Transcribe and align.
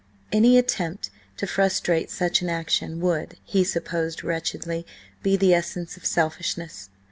Any 0.31 0.57
attempt 0.57 1.11
to 1.37 1.45
frustrate 1.45 2.09
such 2.09 2.41
an 2.41 2.49
action 2.49 2.99
would, 3.01 3.37
he 3.45 3.63
supposed 3.63 4.23
wretchedly, 4.23 4.83
be 5.21 5.37
the 5.37 5.53
essence 5.53 5.95
of 5.95 6.07
selfishness. 6.07 6.89